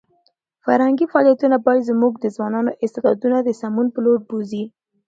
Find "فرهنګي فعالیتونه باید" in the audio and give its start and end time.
0.63-1.87